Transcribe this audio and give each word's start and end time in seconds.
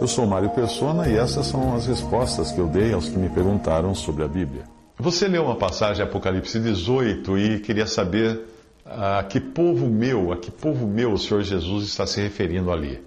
Eu 0.00 0.06
sou 0.06 0.24
Mário 0.28 0.50
Persona 0.50 1.08
e 1.08 1.16
essas 1.16 1.46
são 1.46 1.74
as 1.74 1.86
respostas 1.86 2.52
que 2.52 2.60
eu 2.60 2.68
dei 2.68 2.92
aos 2.92 3.08
que 3.08 3.18
me 3.18 3.28
perguntaram 3.28 3.96
sobre 3.96 4.22
a 4.22 4.28
Bíblia. 4.28 4.62
Você 4.96 5.26
leu 5.26 5.44
uma 5.44 5.56
passagem 5.56 6.04
Apocalipse 6.04 6.60
18 6.60 7.36
e 7.36 7.58
queria 7.58 7.86
saber 7.86 8.40
a 8.86 9.24
que 9.24 9.40
povo 9.40 9.88
meu, 9.88 10.32
a 10.32 10.36
que 10.36 10.52
povo 10.52 10.86
meu 10.86 11.12
o 11.12 11.18
Senhor 11.18 11.42
Jesus 11.42 11.88
está 11.88 12.06
se 12.06 12.20
referindo 12.20 12.70
ali. 12.70 13.02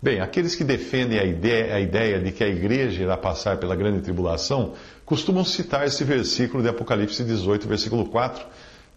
Bem, 0.00 0.20
aqueles 0.20 0.54
que 0.54 0.62
defendem 0.62 1.18
a 1.18 1.24
ideia, 1.24 1.74
a 1.74 1.80
ideia 1.80 2.20
de 2.20 2.30
que 2.30 2.44
a 2.44 2.48
igreja 2.48 3.02
irá 3.02 3.16
passar 3.16 3.56
pela 3.56 3.74
grande 3.74 4.00
tribulação 4.00 4.74
costumam 5.04 5.44
citar 5.44 5.88
esse 5.88 6.04
versículo 6.04 6.62
de 6.62 6.68
Apocalipse 6.68 7.24
18, 7.24 7.66
versículo 7.66 8.04
4. 8.04 8.46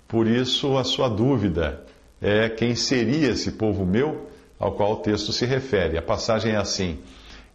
Por 0.07 0.27
isso, 0.27 0.77
a 0.77 0.83
sua 0.83 1.09
dúvida 1.09 1.81
é 2.21 2.49
quem 2.49 2.75
seria 2.75 3.29
esse 3.29 3.53
povo 3.53 3.83
meu 3.83 4.29
ao 4.59 4.73
qual 4.73 4.91
o 4.93 4.97
texto 4.97 5.33
se 5.33 5.43
refere. 5.43 5.97
A 5.97 6.03
passagem 6.03 6.53
é 6.53 6.57
assim: 6.57 6.99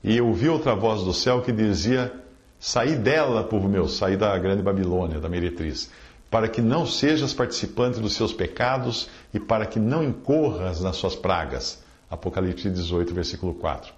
E 0.03 0.21
ouvi 0.21 0.49
outra 0.49 0.75
voz 0.75 1.03
do 1.03 1.13
céu 1.13 1.43
que 1.43 1.53
dizia: 1.53 2.13
Saí 2.59 2.97
dela, 2.97 3.45
povo 3.45 3.69
meu, 3.69 3.89
saí 3.89 4.17
da 4.17 4.37
grande 4.39 4.63
Babilônia, 4.63 5.21
da 5.21 5.29
meretriz 5.29 5.91
para 6.31 6.49
que 6.49 6.61
não 6.61 6.87
sejas 6.87 7.33
participante 7.33 8.01
dos 8.01 8.15
seus 8.15 8.33
pecados 8.33 9.09
e 9.33 9.39
para 9.39 9.67
que 9.67 9.79
não 9.79 10.03
incorras 10.03 10.81
nas 10.81 10.97
suas 10.97 11.15
pragas. 11.15 11.83
Apocalipse 12.11 12.69
18, 12.69 13.15
versículo 13.15 13.55
4. 13.55 13.93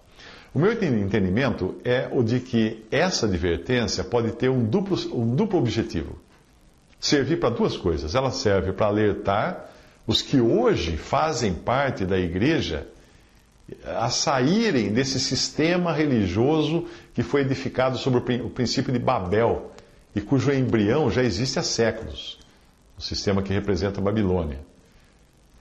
O 0.54 0.58
meu 0.58 0.72
entendimento 0.72 1.76
é 1.84 2.08
o 2.10 2.22
de 2.22 2.41
que 2.41 2.84
essa 2.91 3.26
advertência 3.26 4.02
pode 4.02 4.32
ter 4.32 4.48
um 4.48 4.64
duplo, 4.64 4.96
um 5.14 5.34
duplo 5.34 5.58
objetivo. 5.58 6.19
Servir 6.98 7.38
para 7.38 7.50
duas 7.50 7.76
coisas. 7.76 8.14
Ela 8.14 8.30
serve 8.30 8.72
para 8.72 8.86
alertar 8.86 9.70
os 10.06 10.22
que 10.22 10.41
hoje 10.41 10.96
fazem 10.96 11.52
parte 11.52 12.04
da 12.04 12.19
igreja 12.19 12.86
a 13.84 14.08
saírem 14.08 14.92
desse 14.92 15.20
sistema 15.20 15.92
religioso 15.92 16.86
que 17.12 17.22
foi 17.22 17.42
edificado 17.42 17.98
sobre 17.98 18.41
o 18.41 18.50
princípio 18.50 18.92
de 18.92 18.98
Babel 18.98 19.72
e 20.14 20.20
cujo 20.20 20.52
embrião 20.52 21.10
já 21.10 21.22
existe 21.22 21.58
há 21.58 21.62
séculos 21.62 22.38
o 22.97 23.02
sistema 23.02 23.42
que 23.42 23.52
representa 23.52 24.00
a 24.00 24.02
Babilônia. 24.02 24.58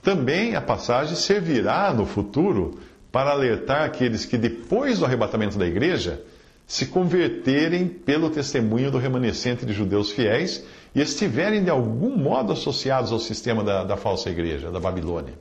Também 0.02 0.55
a 0.55 0.61
passagem 0.61 1.16
servirá 1.16 1.94
no 1.94 2.05
futuro 2.05 2.80
para 3.11 3.31
alertar 3.31 3.83
aqueles 3.83 4.25
que, 4.25 4.38
depois 4.38 4.99
do 4.99 5.05
arrebatamento 5.05 5.58
da 5.58 5.67
igreja, 5.67 6.23
se 6.66 6.88
converterem 6.88 7.88
pelo 7.88 8.30
testemunho 8.30 8.89
do 8.89 8.97
remanescente 8.97 9.66
de 9.66 9.73
judeus 9.73 10.11
fiéis 10.11 10.64
e 10.95 11.02
estiverem 11.02 11.64
de 11.64 11.69
algum 11.69 12.17
modo 12.17 12.52
associados 12.52 13.11
ao 13.11 13.19
sistema 13.19 13.64
da, 13.64 13.83
da 13.83 13.95
falsa 13.95 14.30
igreja, 14.30 14.71
da 14.71 14.80
Babilônia. 14.80 15.33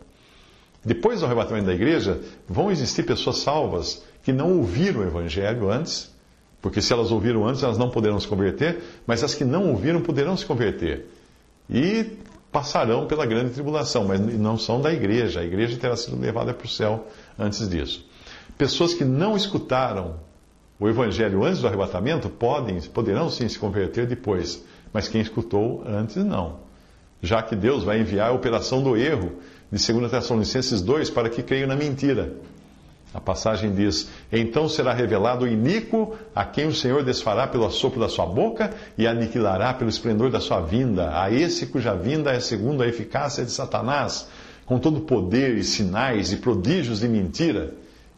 Depois 0.87 1.21
do 1.21 1.27
arrebatamento 1.27 1.67
da 1.67 1.75
igreja, 1.75 2.19
vão 2.49 2.71
existir 2.71 3.03
pessoas 3.03 3.39
salvas 3.39 4.03
que 4.23 4.33
não 4.33 4.57
ouviram 4.57 5.01
o 5.01 5.05
evangelho 5.05 5.71
antes 5.71 6.17
porque 6.67 6.83
se 6.83 6.93
elas 6.93 7.13
ouviram 7.13 7.47
antes, 7.47 7.63
elas 7.63 7.79
não 7.79 7.91
poderão 7.91 8.19
se 8.19 8.27
converter, 8.27 8.83
mas 9.07 9.23
as 9.23 9.37
que 9.37 9.45
não 9.45 9.71
ouviram 9.71 10.01
poderão 10.01 10.37
se 10.37 10.45
converter. 10.45 11.07
E 11.71 12.05
passarão 12.51 13.07
pela 13.07 13.25
grande 13.25 13.51
tribulação, 13.51 14.05
mas 14.05 14.19
não 14.19 14.59
são 14.59 14.81
da 14.81 14.93
igreja. 14.93 15.41
A 15.41 15.45
igreja 15.45 15.77
terá 15.77 15.97
sido 15.97 16.19
levada 16.19 16.53
para 16.53 16.65
o 16.65 16.69
céu 16.69 17.07
antes 17.39 17.69
disso. 17.69 18.05
Pessoas 18.59 18.95
que 18.95 19.05
não 19.05 19.37
escutaram 19.37 20.17
o 20.81 20.89
evangelho 20.89 21.45
antes 21.45 21.61
do 21.61 21.69
arrebatamento 21.69 22.29
podem, 22.29 22.81
poderão 22.81 23.31
sim 23.31 23.49
se 23.49 23.61
converter 23.61 24.05
depois, 24.05 24.65
mas 24.93 25.07
quem 25.07 25.21
escutou 25.21 25.85
antes 25.87 26.17
não. 26.17 26.59
Já 27.23 27.43
que 27.43 27.55
Deus 27.55 27.85
vai 27.85 28.01
enviar 28.01 28.31
a 28.31 28.35
operação 28.35 28.83
do 28.83 28.97
erro 28.97 29.35
de 29.71 29.93
2 29.93 30.11
Tessalonicenses 30.11 30.81
2 30.81 31.11
para 31.11 31.29
que 31.29 31.43
creiam 31.43 31.69
na 31.69 31.77
mentira. 31.77 32.35
A 33.17 33.21
passagem 33.21 33.73
diz: 33.75 34.09
Então 34.31 34.69
será 34.69 34.93
revelado 34.93 35.45
o 35.45 35.49
iníquo 35.49 36.15
a 36.35 36.45
quem 36.45 36.67
o 36.67 36.75
Senhor 36.75 37.03
desfará 37.03 37.47
pelo 37.47 37.65
assopro 37.65 37.99
da 37.99 38.09
sua 38.09 38.27
boca 38.27 38.75
e 38.99 39.07
aniquilará 39.07 39.73
pelo 39.73 39.89
esplendor 39.89 40.31
da 40.31 40.41
sua 40.41 40.61
vinda, 40.61 41.19
a 41.19 41.31
esse 41.31 41.67
cuja 41.67 41.95
vinda 41.95 42.31
é 42.33 42.41
segundo 42.41 42.83
a 42.83 42.87
eficácia 42.87 43.45
de 43.45 43.51
Satanás, 43.51 44.29
com 44.67 44.79
todo 44.79 45.01
poder 45.01 45.57
e 45.57 45.65
sinais 45.65 46.33
e 46.33 46.37
prodígios 46.37 47.01
de 47.01 47.09
mentira, 47.09 47.73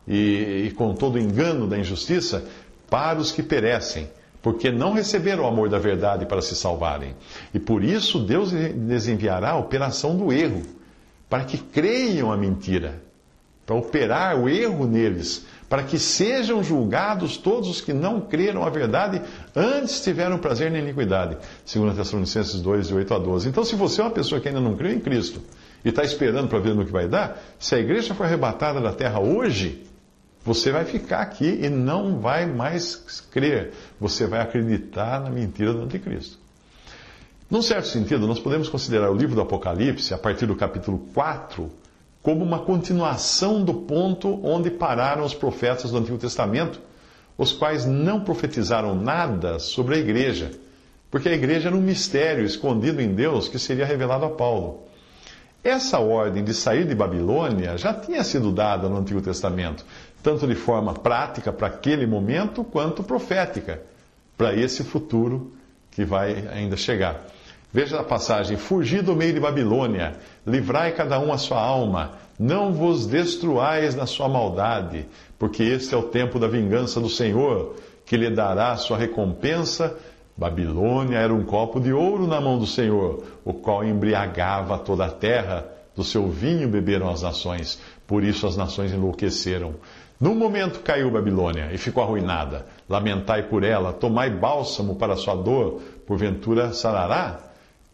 e, 0.07 0.65
e 0.67 0.71
com 0.73 0.95
todo 0.95 1.19
engano 1.19 1.67
da 1.69 1.79
injustiça, 1.79 2.45
para 2.91 3.21
os 3.21 3.31
que 3.31 3.43
perecem, 3.43 4.09
porque 4.43 4.71
não 4.73 4.95
receberam 4.95 5.45
o 5.45 5.47
amor 5.47 5.69
da 5.69 5.79
verdade 5.79 6.27
para 6.27 6.41
se 6.41 6.57
salvarem. 6.57 7.15
E 7.53 7.61
por 7.61 7.85
isso 7.85 8.19
Deus 8.19 8.51
lhes 8.51 9.07
enviará 9.07 9.51
a 9.51 9.59
operação 9.59 10.17
do 10.17 10.33
erro, 10.33 10.63
para 11.29 11.45
que 11.45 11.59
creiam 11.59 12.33
a 12.33 12.37
mentira 12.37 13.09
para 13.69 13.77
operar 13.77 14.35
o 14.41 14.49
erro 14.49 14.87
neles, 14.87 15.45
para 15.69 15.83
que 15.83 15.99
sejam 15.99 16.65
julgados 16.65 17.37
todos 17.37 17.69
os 17.69 17.83
que 17.83 17.93
não 17.93 18.19
creram 18.19 18.65
a 18.65 18.71
verdade, 18.71 19.21
antes 19.55 20.01
tiveram 20.01 20.39
prazer 20.39 20.71
na 20.71 20.79
iniquidade. 20.79 21.37
2 21.71 21.95
Tessalonicenses 21.95 22.63
2, 22.63 22.89
de 22.89 22.95
8 22.95 23.13
a 23.13 23.19
12. 23.19 23.47
Então, 23.47 23.63
se 23.63 23.77
você 23.77 24.01
é 24.01 24.05
uma 24.05 24.11
pessoa 24.11 24.41
que 24.41 24.49
ainda 24.49 24.63
não 24.63 24.75
crê 24.75 24.95
em 24.95 25.01
Cristo 25.01 25.43
e 25.85 25.91
está 25.91 26.03
esperando 26.03 26.49
para 26.49 26.59
ver 26.61 26.75
no 26.75 26.87
que 26.87 26.91
vai 26.91 27.07
dar, 27.07 27.43
se 27.59 27.75
a 27.75 27.79
igreja 27.79 28.15
for 28.15 28.25
arrebatada 28.25 28.81
da 28.81 28.91
terra 28.91 29.21
hoje, 29.21 29.85
você 30.43 30.73
vai 30.73 30.87
ficar 30.87 31.21
aqui 31.21 31.59
e 31.63 31.69
não 31.69 32.21
vai 32.21 32.47
mais 32.47 32.97
crer. 33.31 33.75
Você 34.01 34.27
vai 34.27 34.41
acreditar 34.41 35.21
na 35.21 35.29
mentira 35.29 35.75
do 35.75 35.83
anticristo. 35.83 36.39
Num 37.51 37.63
certo 37.63 37.89
sentido, 37.89 38.27
nós 38.27 38.39
podemos 38.39 38.69
considerar 38.69 39.11
o 39.11 39.17
livro 39.17 39.35
do 39.35 39.41
Apocalipse, 39.41 40.13
a 40.13 40.19
partir 40.19 40.45
do 40.45 40.55
capítulo 40.55 40.99
4, 41.15 41.71
como 42.23 42.45
uma 42.45 42.59
continuação 42.59 43.65
do 43.65 43.73
ponto 43.73 44.39
onde 44.45 44.71
pararam 44.71 45.25
os 45.25 45.33
profetas 45.33 45.91
do 45.91 45.97
Antigo 45.97 46.19
Testamento, 46.19 46.79
os 47.39 47.51
quais 47.51 47.87
não 47.87 48.21
profetizaram 48.21 48.95
nada 48.95 49.59
sobre 49.59 49.95
a 49.95 49.99
igreja, 49.99 50.51
porque 51.11 51.31
a 51.31 51.33
igreja 51.33 51.69
era 51.69 51.77
um 51.77 51.81
mistério 51.81 52.45
escondido 52.45 53.01
em 53.01 53.15
Deus 53.15 53.49
que 53.49 53.59
seria 53.59 53.87
revelado 53.87 54.27
a 54.27 54.31
Paulo. 54.31 54.83
Essa 55.65 55.99
ordem 55.99 56.45
de 56.45 56.53
sair 56.53 56.87
de 56.87 56.95
Babilônia 56.95 57.79
já 57.79 57.95
tinha 57.95 58.23
sido 58.25 58.53
dada 58.53 58.91
no 58.91 58.99
Antigo 58.99 59.23
Testamento, 59.23 59.87
tanto 60.23 60.47
de 60.47 60.55
forma 60.55 60.93
prática 60.93 61.51
para 61.51 61.69
aquele 61.69 62.07
momento, 62.07 62.63
quanto 62.63 63.03
profética 63.03 63.81
para 64.37 64.55
esse 64.55 64.85
futuro 64.85 65.51
que 65.91 66.05
vai 66.05 66.47
ainda 66.53 66.77
chegar. 66.77 67.25
Veja 67.73 68.01
a 68.01 68.05
passagem: 68.05 68.57
Fugi 68.57 69.03
do 69.03 69.15
meio 69.15 69.35
de 69.35 69.41
Babilônia, 69.41 70.17
livrai 70.47 70.93
cada 70.93 71.21
um 71.21 71.33
a 71.33 71.39
sua 71.39 71.61
alma, 71.61 72.13
não 72.39 72.73
vos 72.73 73.07
destruais 73.07 73.95
na 73.95 74.07
sua 74.07 74.29
maldade, 74.29 75.07
porque 75.39 75.63
este 75.63 75.95
é 75.95 75.99
o 75.99 76.05
tempo 76.05 76.39
da 76.39 76.49
vingança 76.49 76.99
do 77.01 77.11
Senhor, 77.11 77.77
que 78.07 78.17
lhe 78.17 78.31
dará 78.31 78.73
a 78.73 78.77
sua 78.77 78.97
recompensa. 78.97 79.95
Babilônia 80.35 81.19
era 81.19 81.35
um 81.35 81.45
copo 81.45 81.81
de 81.81 81.93
ouro 81.93 82.27
na 82.27 82.41
mão 82.41 82.59
do 82.59 82.67
Senhor, 82.67 83.25
o 83.45 83.53
qual 83.53 83.85
embriagava 83.85 84.79
toda 84.79 85.05
a 85.05 85.11
terra. 85.11 85.67
Do 85.95 86.05
seu 86.05 86.29
vinho 86.29 86.69
beberam 86.69 87.11
as 87.11 87.23
nações, 87.23 87.81
por 88.07 88.23
isso 88.23 88.47
as 88.47 88.57
nações 88.57 88.93
enlouqueceram. 88.93 89.75
Num 90.21 90.35
momento 90.35 90.79
caiu 90.81 91.11
Babilônia 91.11 91.71
e 91.73 91.77
ficou 91.77 92.05
arruinada. 92.05 92.67
Lamentai 92.89 93.43
por 93.49 93.65
ela, 93.65 93.93
tomai 93.93 94.31
bálsamo 94.31 94.95
para 94.95 95.17
sua 95.17 95.35
dor, 95.35 95.83
porventura 96.07 96.73
sarará? 96.73 97.48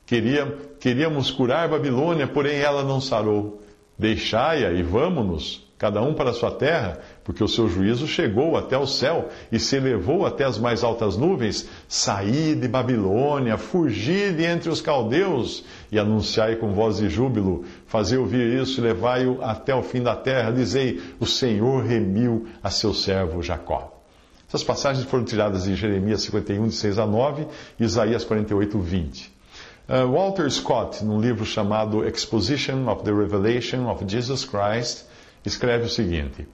Queríamos 0.07 1.31
curar 1.31 1.69
Babilônia, 1.69 2.27
porém 2.27 2.59
ela 2.59 2.83
não 2.83 3.01
sarou. 3.01 3.63
Deixai-a 3.99 4.73
e 4.73 4.83
vamos-nos, 4.83 5.65
cada 5.79 6.03
um 6.03 6.15
para 6.15 6.31
a 6.31 6.35
sua 6.35 6.51
terra, 6.51 6.99
porque 7.23 7.43
o 7.43 7.49
seu 7.49 7.69
juízo 7.69 8.07
chegou 8.07 8.57
até 8.57 8.77
o 8.77 8.87
céu 8.87 9.29
e 9.53 9.59
se 9.59 9.77
elevou 9.77 10.27
até 10.27 10.45
as 10.45 10.59
mais 10.59 10.83
altas 10.83 11.17
nuvens. 11.17 11.69
Saí 11.89 12.55
de 12.55 12.67
Babilônia, 12.69 13.57
fugi 13.57 14.33
de 14.33 14.45
entre 14.45 14.69
os 14.69 14.81
caldeus 14.81 15.65
e 15.93 15.99
anunciai 15.99 16.57
com 16.57 16.75
voz 16.75 16.97
de 16.99 17.09
júbilo. 17.09 17.65
Fazei 17.87 18.19
ouvir 18.19 18.61
isso 18.61 18.81
e 18.81 18.83
levai-o 18.83 19.43
até 19.43 19.75
o 19.75 19.83
fim 19.83 20.03
da 20.03 20.17
terra. 20.17 20.51
Dizei: 20.51 21.01
O 21.21 21.27
Senhor 21.27 21.85
remiu 21.85 22.47
a 22.63 22.69
seu 22.69 22.93
servo 22.93 23.43
Jacó. 23.43 23.93
Essas 24.49 24.63
passagens 24.63 25.07
foram 25.07 25.25
tiradas 25.25 25.65
de 25.65 25.75
Jeremias 25.75 26.23
51, 26.23 26.69
de 26.69 26.75
6 26.75 26.99
a 26.99 27.07
9 27.07 27.47
e 27.79 27.85
Isaías 27.85 28.25
48, 28.25 28.79
20. 28.79 29.34
Uh, 29.87 30.11
Walter 30.11 30.51
Scott, 30.51 31.05
num 31.05 31.21
livro 31.21 31.45
chamado 31.45 32.07
Exposition 32.07 32.89
of 32.89 33.05
the 33.05 33.13
Revelation 33.13 33.87
of 33.87 34.03
Jesus 34.09 34.43
Christ, 34.45 35.05
escreve 35.45 35.85
o 35.85 35.91
seguinte: 35.91 36.49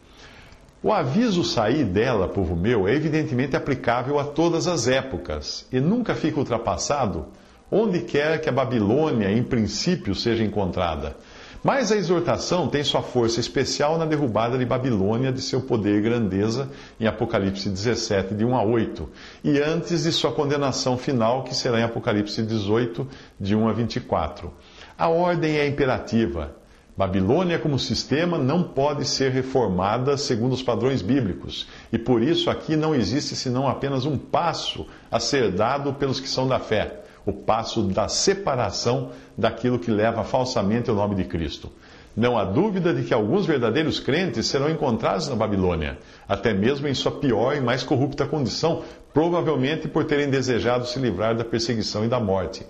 O 0.82 0.92
aviso 0.92 1.44
sair 1.44 1.84
dela, 1.84 2.26
povo 2.26 2.56
meu, 2.56 2.88
é 2.88 2.94
evidentemente 2.94 3.54
aplicável 3.54 4.18
a 4.18 4.24
todas 4.24 4.66
as 4.66 4.88
épocas 4.88 5.64
e 5.70 5.78
nunca 5.78 6.14
fica 6.14 6.40
ultrapassado 6.40 7.26
onde 7.70 8.00
quer 8.00 8.40
que 8.40 8.48
a 8.48 8.52
Babilônia, 8.52 9.30
em 9.30 9.44
princípio, 9.44 10.14
seja 10.14 10.42
encontrada. 10.42 11.16
Mas 11.62 11.92
a 11.92 11.96
exortação 11.96 12.68
tem 12.68 12.82
sua 12.82 13.02
força 13.02 13.38
especial 13.38 13.98
na 13.98 14.06
derrubada 14.06 14.56
de 14.56 14.64
Babilônia 14.64 15.30
de 15.30 15.42
seu 15.42 15.60
poder 15.60 15.98
e 15.98 16.00
grandeza, 16.00 16.70
em 16.98 17.06
Apocalipse 17.06 17.68
17, 17.68 18.34
de 18.34 18.46
1 18.46 18.56
a 18.56 18.62
8, 18.62 19.06
e 19.44 19.58
antes 19.58 20.04
de 20.04 20.12
sua 20.12 20.32
condenação 20.32 20.96
final, 20.96 21.44
que 21.44 21.54
será 21.54 21.78
em 21.78 21.82
Apocalipse 21.82 22.42
18, 22.42 23.06
de 23.38 23.54
1 23.54 23.68
a 23.68 23.72
24. 23.74 24.50
A 24.96 25.08
ordem 25.08 25.58
é 25.58 25.66
imperativa. 25.66 26.56
Babilônia, 26.96 27.58
como 27.58 27.78
sistema, 27.78 28.38
não 28.38 28.62
pode 28.62 29.04
ser 29.04 29.30
reformada 29.30 30.16
segundo 30.16 30.54
os 30.54 30.62
padrões 30.62 31.02
bíblicos, 31.02 31.68
e 31.92 31.98
por 31.98 32.22
isso 32.22 32.48
aqui 32.48 32.74
não 32.74 32.94
existe 32.94 33.36
senão 33.36 33.68
apenas 33.68 34.06
um 34.06 34.16
passo 34.16 34.86
a 35.10 35.20
ser 35.20 35.52
dado 35.52 35.92
pelos 35.92 36.20
que 36.20 36.28
são 36.28 36.48
da 36.48 36.58
fé 36.58 37.00
o 37.30 37.32
passo 37.32 37.82
da 37.82 38.08
separação 38.08 39.10
daquilo 39.36 39.78
que 39.78 39.90
leva 39.90 40.24
falsamente 40.24 40.90
o 40.90 40.94
nome 40.94 41.14
de 41.14 41.24
Cristo. 41.24 41.70
Não 42.16 42.36
há 42.36 42.44
dúvida 42.44 42.92
de 42.92 43.04
que 43.04 43.14
alguns 43.14 43.46
verdadeiros 43.46 44.00
crentes 44.00 44.46
serão 44.46 44.68
encontrados 44.68 45.28
na 45.28 45.36
Babilônia, 45.36 45.98
até 46.28 46.52
mesmo 46.52 46.88
em 46.88 46.94
sua 46.94 47.12
pior 47.12 47.56
e 47.56 47.60
mais 47.60 47.82
corrupta 47.82 48.26
condição, 48.26 48.82
provavelmente 49.14 49.88
por 49.88 50.04
terem 50.04 50.28
desejado 50.28 50.86
se 50.86 50.98
livrar 50.98 51.36
da 51.36 51.44
perseguição 51.44 52.04
e 52.04 52.08
da 52.08 52.18
morte. 52.18 52.66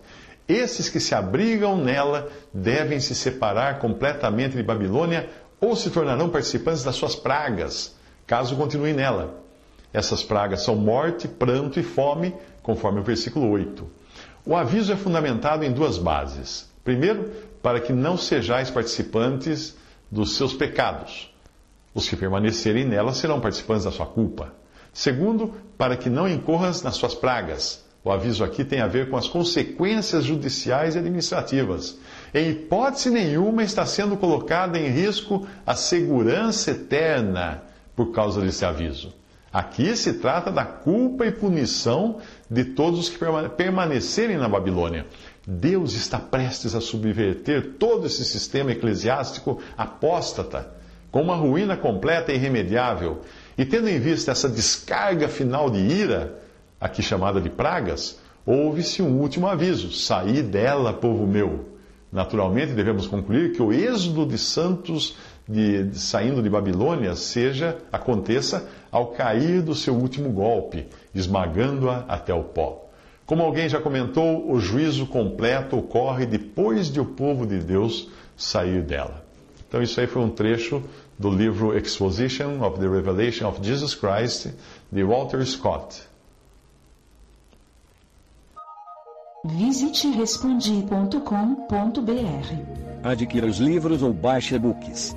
Esses 0.47 0.89
que 0.89 1.01
se 1.01 1.15
abrigam 1.15 1.77
nela 1.77 2.29
devem 2.53 3.01
se 3.01 3.15
separar 3.15 3.79
completamente 3.79 4.57
de 4.57 4.63
Babilônia 4.63 5.29
ou 5.61 5.75
se 5.75 5.91
tornarão 5.91 6.29
participantes 6.29 6.85
das 6.85 6.97
suas 6.97 7.15
pragas, 7.15 7.95
caso 8.27 8.57
continuem 8.57 8.93
nela. 8.93 9.43
Essas 9.93 10.23
pragas 10.23 10.63
são 10.63 10.77
morte, 10.77 11.27
pranto 11.27 11.81
e 11.81 11.83
fome, 11.83 12.35
conforme 12.63 13.01
o 13.01 13.03
versículo 13.05 13.51
8. 13.51 14.00
O 14.45 14.57
aviso 14.57 14.93
é 14.93 14.97
fundamentado 14.97 15.65
em 15.65 15.73
duas 15.73 15.99
bases. 15.99 16.69
Primeiro, 16.83 17.31
para 17.63 17.81
que 17.81 17.93
não 17.93 18.17
sejais 18.17 18.71
participantes 18.71 19.77
dos 20.11 20.37
seus 20.37 20.55
pecados. 20.55 21.33
Os 21.95 22.09
que 22.09 22.17
permanecerem 22.17 22.85
nela 22.85 23.13
serão 23.13 23.41
participantes 23.41 23.85
da 23.85 23.91
sua 23.91 24.07
culpa. 24.07 24.53
Segundo, 24.93 25.55
para 25.77 25.97
que 25.97 26.09
não 26.09 26.29
incorras 26.29 26.83
nas 26.83 26.97
suas 26.97 27.15
pragas. 27.15 27.85
O 28.03 28.11
aviso 28.11 28.43
aqui 28.43 28.65
tem 28.65 28.81
a 28.81 28.87
ver 28.87 29.11
com 29.11 29.17
as 29.17 29.29
consequências 29.29 30.25
judiciais 30.25 30.95
e 30.95 30.99
administrativas. 30.99 31.99
Em 32.33 32.51
hipótese 32.51 33.11
nenhuma 33.11 33.63
está 33.63 33.85
sendo 33.85 34.17
colocada 34.17 34.79
em 34.79 34.89
risco 34.89 35.47
a 35.67 35.75
segurança 35.75 36.71
eterna 36.71 37.63
por 37.95 38.11
causa 38.13 38.41
desse 38.41 38.65
aviso. 38.65 39.20
Aqui 39.53 39.97
se 39.97 40.15
trata 40.15 40.51
da 40.53 40.65
culpa 40.65 41.27
e 41.27 41.33
punição 41.33 42.19
de 42.49 42.65
todos 42.65 43.01
os 43.01 43.09
que 43.09 43.19
permanecerem 43.57 44.37
na 44.37 44.49
Babilônia. 44.49 45.07
Deus 45.45 45.95
está 45.95 46.21
prestes 46.21 46.75
a 46.77 46.81
subverter 46.81 47.75
todo 47.77 48.07
esse 48.07 48.25
sistema 48.25 48.71
eclesiástico 48.71 49.61
apóstata, 49.77 50.73
com 51.11 51.23
uma 51.23 51.35
ruína 51.35 51.77
completa 51.77 52.31
e 52.31 52.37
irremediável. 52.37 53.23
E 53.59 53.65
tendo 53.65 53.89
em 53.89 53.99
vista 53.99 54.31
essa 54.31 54.49
descarga 54.49 55.29
final 55.29 55.69
de 55.69 55.81
ira, 55.81 56.39
aqui 56.81 57.03
chamada 57.03 57.41
de 57.41 57.51
pragas, 57.51 58.21
houve-se 58.47 59.03
um 59.03 59.19
último 59.19 59.49
aviso: 59.49 59.91
saí 59.93 60.43
dela, 60.43 60.93
povo 60.93 61.27
meu. 61.27 61.71
Naturalmente, 62.13 62.73
devemos 62.73 63.07
concluir 63.07 63.53
que 63.53 63.63
o 63.63 63.73
êxodo 63.73 64.27
de 64.27 64.39
santos 64.39 65.17
de, 65.49 65.85
de, 65.85 65.99
saindo 65.99 66.43
de 66.43 66.51
Babilônia 66.51 67.15
seja 67.15 67.79
aconteça 67.93 68.69
ao 68.91 69.09
cair 69.09 69.63
do 69.63 69.75
seu 69.75 69.95
último 69.95 70.31
golpe, 70.31 70.87
esmagando-a 71.15 72.05
até 72.09 72.33
o 72.35 72.43
pó. 72.43 72.87
Como 73.27 73.43
alguém 73.43 73.69
já 73.69 73.81
comentou, 73.81 74.51
o 74.51 74.59
juízo 74.59 75.07
completo 75.07 75.79
ocorre 75.79 76.27
depois 76.27 76.91
de 76.91 77.01
o 77.01 77.05
povo 77.05 77.47
de 77.47 77.59
Deus 77.59 78.09
sair 78.37 78.83
dela. 78.83 79.25
Então, 79.69 79.81
isso 79.81 80.01
aí 80.01 80.09
foi 80.09 80.21
um 80.21 80.31
trecho 80.31 80.83
do 81.17 81.31
livro 81.31 81.77
Exposition 81.77 82.61
of 82.61 82.81
the 82.81 82.89
Revelation 82.89 83.47
of 83.49 83.61
Jesus 83.63 83.95
Christ, 83.95 84.49
de 84.91 85.05
Walter 85.05 85.47
Scott. 85.47 86.03
Visite 89.45 90.09
respondi.com.br. 90.09 91.21
Adquira 93.03 93.47
os 93.47 93.59
livros 93.59 94.03
ou 94.03 94.13
baixe 94.13 94.55
e-books. 94.57 95.17